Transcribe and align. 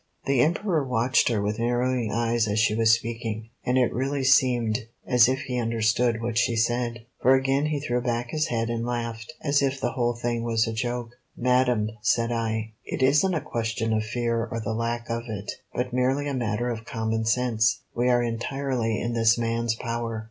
The 0.25 0.41
Emperor 0.41 0.83
watched 0.83 1.27
her 1.29 1.43
with 1.43 1.59
narrowing 1.59 2.11
eyes 2.11 2.47
as 2.47 2.57
she 2.57 2.73
was 2.73 2.91
speaking, 2.91 3.51
and 3.63 3.77
it 3.77 3.93
really 3.93 4.23
seemed 4.23 4.87
as 5.05 5.29
if 5.29 5.41
he 5.41 5.59
understood 5.59 6.23
what 6.23 6.39
she 6.39 6.55
said; 6.55 7.05
for 7.21 7.35
again 7.35 7.67
he 7.67 7.79
threw 7.79 8.01
back 8.01 8.31
his 8.31 8.47
head 8.47 8.71
and 8.71 8.83
laughed, 8.83 9.31
as 9.43 9.61
if 9.61 9.79
the 9.79 9.91
whole 9.91 10.15
thing 10.15 10.41
was 10.43 10.67
a 10.67 10.73
joke. 10.73 11.11
"Madam," 11.37 11.91
said 12.01 12.31
I, 12.31 12.71
"it 12.83 13.03
isn't 13.03 13.35
a 13.35 13.41
question 13.41 13.93
of 13.93 14.03
fear 14.03 14.47
or 14.47 14.59
the 14.59 14.73
lack 14.73 15.07
of 15.07 15.25
it, 15.27 15.51
but 15.71 15.93
merely 15.93 16.27
a 16.27 16.33
matter 16.33 16.71
of 16.71 16.83
common 16.83 17.23
sense. 17.23 17.81
We 17.93 18.09
are 18.09 18.23
entirely 18.23 18.99
in 18.99 19.13
this 19.13 19.37
man's 19.37 19.75
power." 19.75 20.19